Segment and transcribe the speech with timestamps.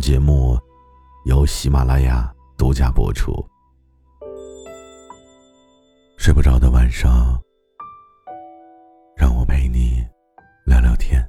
[0.00, 0.58] 节目
[1.26, 3.32] 由喜马拉雅独家播出。
[6.16, 7.38] 睡不着的晚上，
[9.14, 10.02] 让我陪你
[10.64, 11.24] 聊聊天。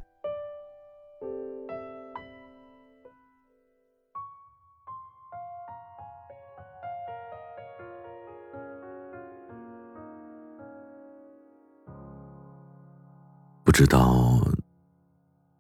[13.64, 14.40] 不知道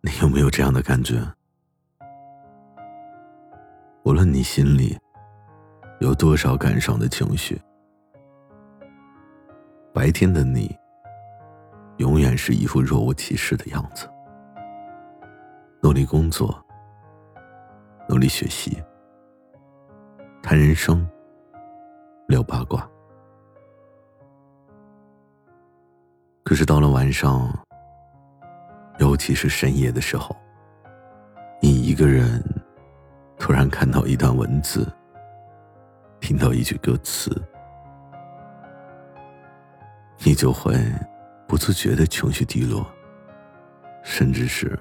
[0.01, 1.21] 你有没有这样的感觉？
[4.21, 4.95] 无论你心里
[5.99, 7.59] 有多少感伤的情绪，
[9.91, 10.77] 白天的你
[11.97, 14.07] 永远是一副若无其事的样子，
[15.81, 16.55] 努力工作，
[18.07, 18.77] 努力学习，
[20.43, 21.09] 谈人生，
[22.27, 22.87] 聊八卦。
[26.43, 27.51] 可是到了晚上，
[28.99, 30.35] 尤其是深夜的时候，
[31.59, 32.39] 你一个人。
[33.41, 34.87] 突然看到一段文字，
[36.19, 37.35] 听到一句歌词，
[40.19, 40.75] 你就会
[41.47, 42.85] 不自觉的情绪低落，
[44.03, 44.77] 甚至是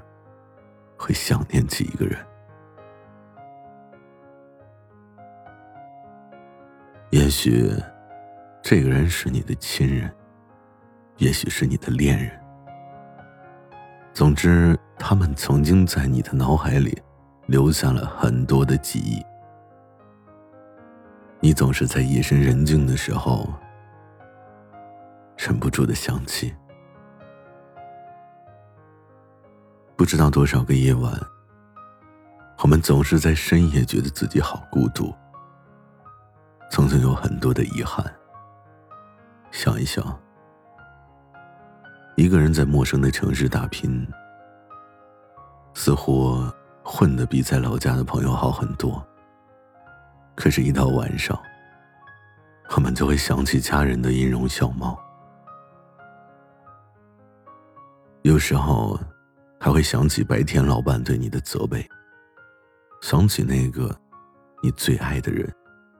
[0.94, 2.18] 会想念起一个人。
[7.08, 7.72] 也许
[8.62, 10.14] 这个人是你的亲人，
[11.16, 12.38] 也许是你的恋人，
[14.12, 17.02] 总之，他们曾经在你的脑海里。
[17.50, 19.20] 留下了很多的记忆。
[21.40, 23.52] 你总是在夜深人静的时候，
[25.36, 26.54] 忍不住的想起。
[29.96, 31.12] 不知道多少个夜晚，
[32.62, 35.12] 我们总是在深夜觉得自己好孤独，
[36.70, 38.04] 曾经有很多的遗憾。
[39.50, 40.16] 想一想，
[42.14, 44.06] 一个人在陌生的城市打拼，
[45.74, 46.40] 似乎。
[46.92, 49.00] 混得比在老家的朋友好很多。
[50.34, 51.40] 可是，一到晚上，
[52.74, 54.98] 我们就会想起家人的音容笑貌，
[58.22, 58.98] 有时候
[59.60, 61.88] 还会想起白天老板对你的责备，
[63.02, 63.96] 想起那个
[64.60, 65.48] 你最爱的人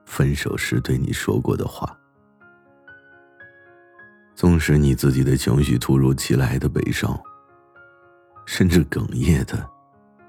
[0.05, 1.97] 分手时对你说过的话。
[4.35, 7.17] 纵使你自己的情绪突如其来的悲伤，
[8.45, 9.69] 甚至哽咽的。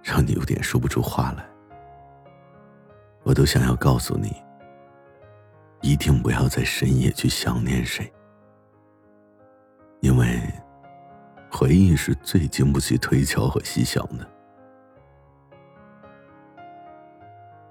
[0.02, 1.48] 让你有点说不出话来，
[3.22, 4.34] 我都想要告诉你，
[5.80, 8.12] 一定不要在深夜去想念谁，
[10.00, 10.42] 因为
[11.50, 14.28] 回忆是最经不起推敲和细想的。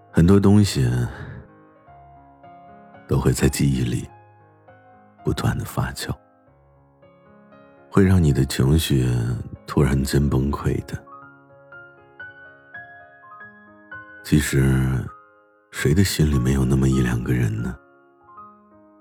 [0.10, 0.90] 很多东西
[3.08, 4.10] 都会在记忆里
[5.24, 6.16] 不断的发酵，
[7.92, 9.06] 会让你的情绪
[9.68, 11.11] 突然间崩溃的。
[14.32, 15.06] 其实，
[15.72, 17.76] 谁的心里没有那么一两个人呢？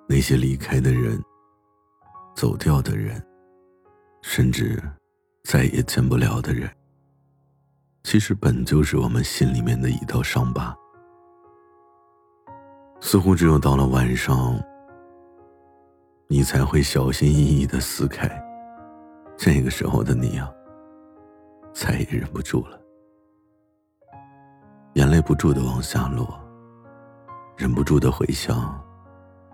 [0.08, 1.22] 那些离开的人、
[2.34, 3.24] 走掉的人，
[4.22, 4.82] 甚至
[5.44, 6.68] 再也见不了的人，
[8.02, 10.74] 其实本就是我们心里面的一道伤疤。
[13.00, 14.60] 似乎只有到了晚上，
[16.26, 18.28] 你才会小心翼翼的撕开。
[19.38, 20.50] 这个时候的你啊，
[21.72, 22.80] 再也忍不住了。
[24.94, 26.28] 眼泪不住的往下落，
[27.56, 28.76] 忍不住的回想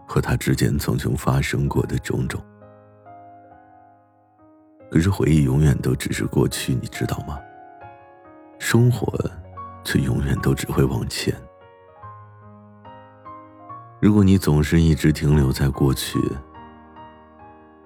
[0.07, 2.43] 和他之间曾经发生过的种种。
[4.91, 7.39] 可是回忆永远都只是过去，你知道吗？
[8.59, 9.13] 生活
[9.85, 11.35] 却永远都只会往前。
[14.01, 16.19] 如果你总是一直停留在过去，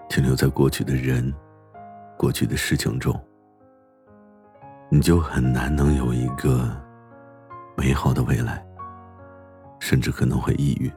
[0.08, 1.34] 停留在过去的人、
[2.16, 3.18] 过去的事情中，
[4.88, 6.70] 你就很难能有一个。
[7.80, 8.62] 美好的未来，
[9.78, 10.92] 甚至可能会抑郁。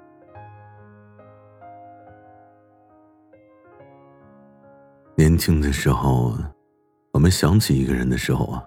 [5.15, 6.35] 年轻的时候，
[7.13, 8.61] 我们想起一个人的时候啊，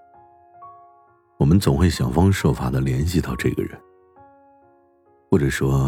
[1.37, 3.79] 我们总会想方设法的联系到这个人，
[5.29, 5.87] 或者说，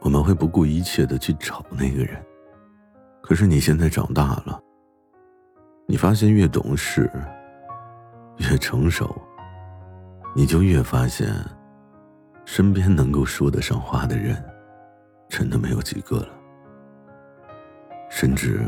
[0.00, 2.22] 我们会不顾一切的去找那个人。
[3.22, 4.60] 可是你现在长大了，
[5.86, 7.10] 你发现越懂事，
[8.36, 9.10] 越成熟。
[10.34, 11.30] 你就越发现，
[12.44, 14.42] 身边能够说得上话的人，
[15.28, 16.28] 真的没有几个了。
[18.10, 18.60] 甚至，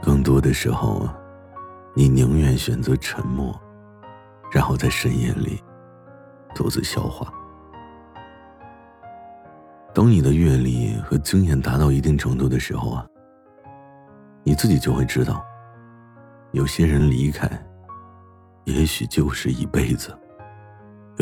[0.00, 1.08] 更多的时候，
[1.94, 3.60] 你宁愿选择沉默，
[4.52, 5.60] 然后在深夜里
[6.54, 7.32] 独自消化。
[9.92, 13.06] 当你的阅历和经验达到一定程度的时候啊，
[14.44, 15.44] 你自己就会知道，
[16.52, 17.48] 有些人离开，
[18.64, 20.10] 也许就是一辈子；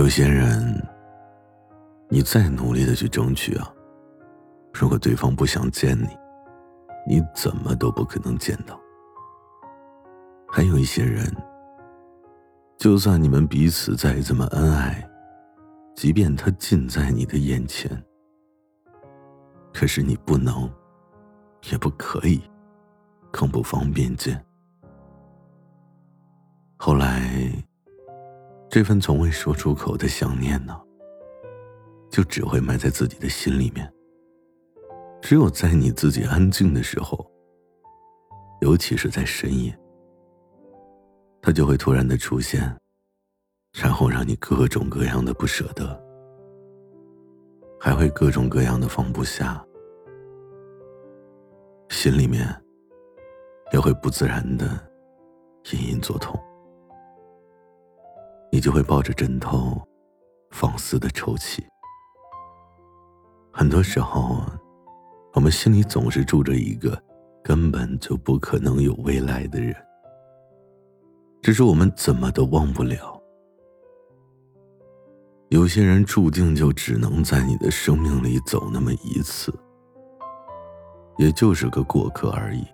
[0.00, 0.82] 有些人，
[2.08, 3.70] 你再努力的去争取啊，
[4.73, 6.08] 如果对方不想见你，
[7.06, 8.81] 你怎么都不可能见到。
[10.49, 11.31] 还有一些人，
[12.79, 15.06] 就算你们彼此再怎么恩爱，
[15.94, 17.91] 即便他近在你的眼前。
[19.70, 20.67] 可是你不能，
[21.70, 22.41] 也不可以，
[23.31, 24.43] 更不方便见。
[26.79, 27.52] 后来，
[28.70, 30.81] 这份从未说出口的想念呢，
[32.08, 33.93] 就只会埋在自己的心里面。
[35.20, 37.28] 只有在你自己安静的时候，
[38.61, 39.76] 尤其是在深夜，
[41.43, 42.75] 它就会突然的出现，
[43.72, 46.00] 然后让你各种各样的不舍得。
[47.81, 49.64] 还会各种各样的放不下，
[51.88, 52.46] 心里面
[53.73, 54.66] 也会不自然的
[55.73, 56.38] 隐隐作痛，
[58.52, 59.81] 你就会抱着枕头
[60.50, 61.64] 放肆的抽泣。
[63.52, 64.43] 很多时候，
[65.35, 67.00] 我们心里总是住着一个
[67.43, 69.75] 根本就不可能有未来的人，
[71.43, 73.20] 只是我们怎么都忘不了。
[75.49, 79.52] 有些人注定就只能在你的生命里走那么一次，
[81.19, 82.64] 也就是个过客而已。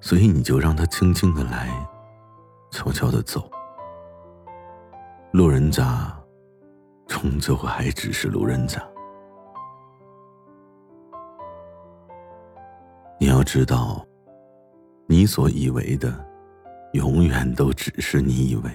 [0.00, 1.70] 所以你就让他轻轻的来，
[2.70, 3.48] 悄悄的走。
[5.34, 6.16] 路人甲，
[7.08, 8.80] 终究还只是路人甲。
[13.18, 14.06] 你要知道，
[15.08, 16.24] 你所以为的，
[16.92, 18.70] 永远都只是你以为。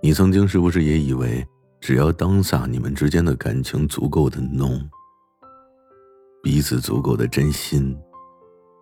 [0.00, 1.44] 你曾经是不是也以为，
[1.80, 4.80] 只要当下你们之间的感情足够的浓，
[6.40, 7.98] 彼此足够的真心，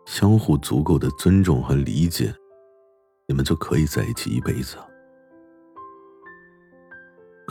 [0.05, 2.35] 相互足够的尊重和理解，
[3.27, 4.77] 你们就可以在一起一辈子？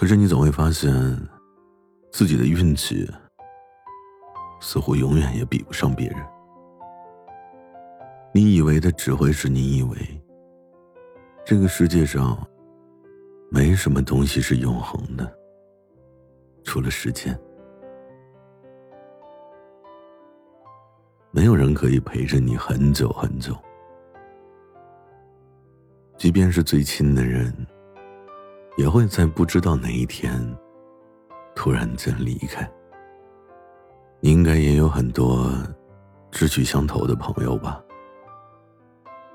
[0.04, 0.92] 可是你总会发现，
[2.12, 3.10] 自己的运气
[4.60, 6.18] 似乎永远也比不上别人。
[8.34, 9.98] 你以为的只会是你以为，
[11.46, 12.38] 这个世界上。
[13.50, 15.34] 没什么东西是永恒的，
[16.66, 17.40] 除了时间。
[21.32, 23.56] 没有人可以陪着你很久很久，
[26.18, 27.56] 即便是最亲的人，
[28.78, 30.42] 也会在不知道哪一天
[31.56, 32.70] 突然间离开。
[34.20, 35.52] 你应该也有很多
[36.32, 37.84] 志趣相投的朋友吧？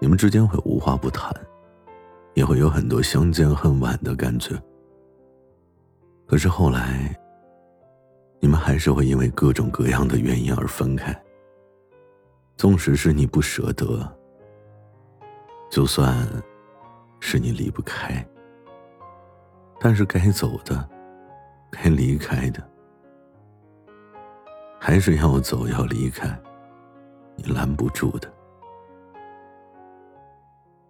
[0.00, 1.32] 你们之间会无话不谈。
[2.34, 4.54] 也会有很多相见恨晚的感觉，
[6.24, 7.12] 可是后来，
[8.38, 11.12] 你们还是会因为各种各样的原因而分开。
[12.56, 14.08] 纵使是你不舍得，
[15.68, 16.16] 就算
[17.18, 18.24] 是你离不开，
[19.80, 20.88] 但是该走的，
[21.70, 22.62] 该离开的，
[24.80, 26.28] 还是要走要离开，
[27.36, 28.32] 你拦不住的。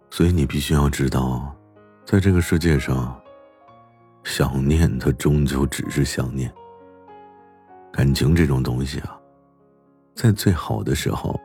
[0.09, 1.55] 所以你必须要知道，
[2.03, 3.21] 在这个世界上，
[4.23, 6.51] 想念它终究只是想念。
[7.91, 9.19] 感情这种东西啊，
[10.15, 11.39] 在最好的时候，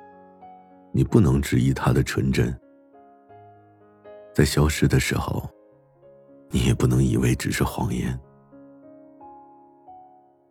[0.92, 2.48] 你不能质疑它的纯真；
[4.34, 5.48] 在消失的时候，
[6.54, 8.16] 你也不能以为只是谎言。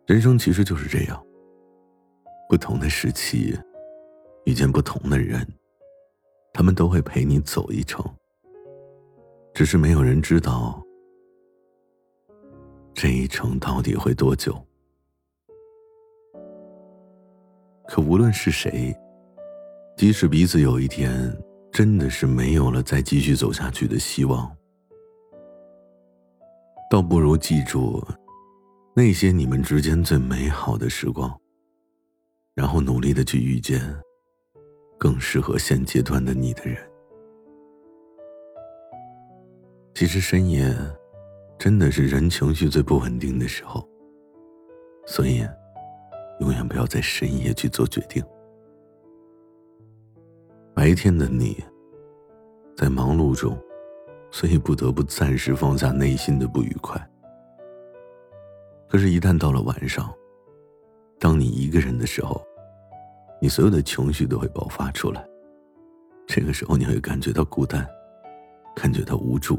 [0.04, 1.24] 人生其实就是这样，
[2.46, 3.58] 不同的时期，
[4.44, 5.46] 遇见不同的人。
[6.52, 8.04] 他们都会陪你走一程，
[9.54, 10.80] 只是没有人知道
[12.92, 14.54] 这一程到底会多久。
[17.88, 18.94] 可无论是谁，
[19.96, 21.34] 即使彼此有一天
[21.72, 24.54] 真的是没有了再继续走下去的希望，
[26.94, 28.00] 倒不如记住
[28.94, 31.36] 那些你们之间最美好的时光，
[32.54, 33.80] 然后努力的去遇见。
[34.96, 36.78] 更适合现阶段的你的人。
[39.92, 40.72] 其实深夜，
[41.58, 43.84] 真的是人情绪最不稳定的时候，
[45.04, 45.44] 所以，
[46.38, 48.24] 永远不要在深夜去做决定。
[50.72, 51.60] 白天的你，
[52.76, 53.58] 在忙碌中，
[54.34, 57.00] 所以不得不暂时放下内心的不愉快。
[58.88, 60.12] 可是，一旦到了晚上，
[61.20, 62.44] 当你一个人的时候，
[63.40, 65.24] 你所有的情绪都会爆发出来。
[66.26, 67.86] 这个时候，你会感觉到孤单，
[68.74, 69.56] 感觉到无助，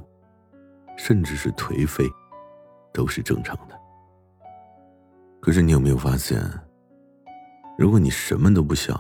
[0.98, 2.04] 甚至是颓废，
[2.92, 3.80] 都是正常的。
[5.40, 6.38] 可是，你有没有发现，
[7.78, 9.00] 如果你什么都不想，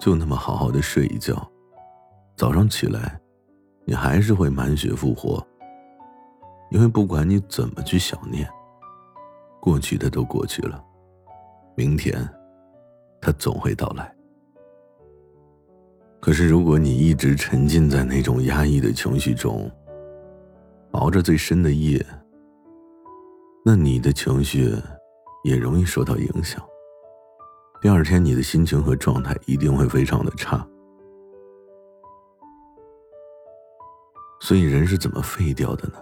[0.00, 1.48] 就那么好好的睡一觉，
[2.34, 3.20] 早上起来，
[3.86, 5.42] 你还是会满血复活。
[6.70, 8.46] 因为不管你怎么去想念，
[9.60, 10.84] 过去的都过去了，
[11.76, 12.28] 明天，
[13.20, 14.12] 它总会到来。
[16.20, 19.70] 可是，如果你一直沉浸在那种压抑的情绪中，
[20.90, 22.04] 熬着最深的夜，
[23.64, 24.74] 那你的情绪
[25.44, 26.60] 也容易受到影响。
[27.80, 30.66] 第二天，你的心情和状态一定会非常的差。
[34.46, 35.94] 所以，人是怎么废掉的呢？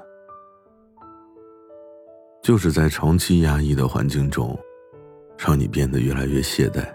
[2.42, 4.54] 就是在长期压抑的环境中，
[5.38, 6.86] 让你变得越来越懈怠。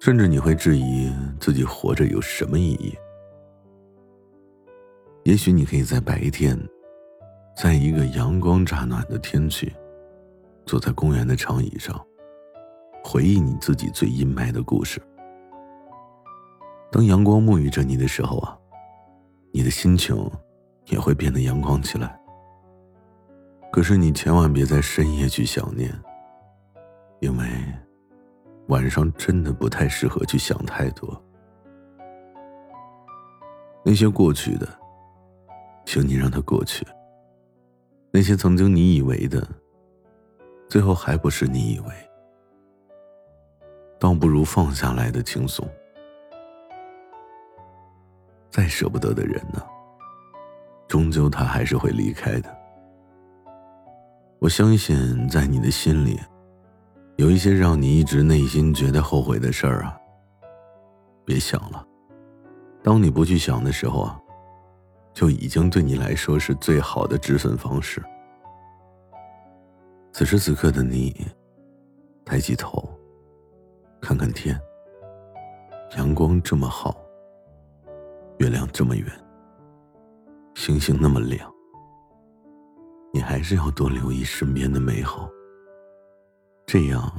[0.00, 2.96] 甚至你会质疑自己活着有什么意义？
[5.24, 6.58] 也许你可以在白天，
[7.54, 9.70] 在一个阳光乍暖的天气，
[10.64, 12.02] 坐在公园的长椅上，
[13.04, 15.02] 回忆你自己最阴霾的故事。
[16.90, 18.57] 当阳光沐浴着你的时候啊，
[19.52, 20.16] 你的心情
[20.86, 22.18] 也会变得阳光起来。
[23.72, 25.92] 可是你千万别在深夜去想念，
[27.20, 27.46] 因为。
[28.68, 31.24] 晚上真的不太适合去想太多，
[33.82, 34.68] 那些过去的，
[35.86, 36.86] 请你让它过去。
[38.10, 39.42] 那些曾经你以为的，
[40.68, 41.86] 最后还不是你以为，
[43.98, 45.66] 倒不如放下来的轻松。
[48.58, 49.62] 再舍不得的人呢，
[50.88, 52.58] 终究他还是会离开的。
[54.40, 56.18] 我相信，在你的心里。
[57.18, 59.96] 有一些让你一直内心觉得后悔的事儿啊，
[61.24, 61.86] 别想了。
[62.82, 64.20] 当你不去想的时候啊，
[65.14, 68.02] 就已经对你来说是最好的止损方式。
[70.12, 71.28] 此时此刻的你，
[72.24, 72.90] 抬起头，
[74.00, 74.60] 看看天，
[75.96, 76.96] 阳光这么好，
[78.38, 79.04] 月亮这么圆，
[80.54, 81.52] 星星那么亮，
[83.12, 85.28] 你还是要多留意身边的美好。
[86.64, 87.12] 这样，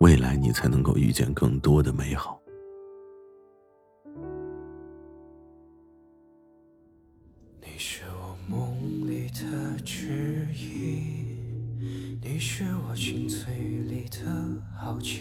[0.00, 2.40] 未来你才能够遇见更多的美好。
[7.60, 8.74] 你是我梦
[9.06, 14.18] 里的指引，你是我心碎里的
[14.80, 15.20] 好奇，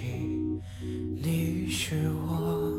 [0.82, 2.72] 你是我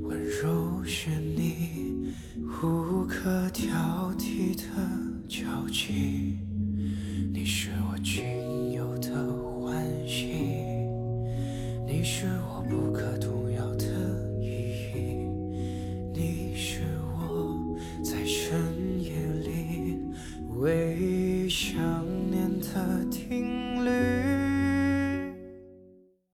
[0.00, 1.91] 温柔是你
[3.22, 4.62] 可挑剔的
[5.28, 6.38] 交集，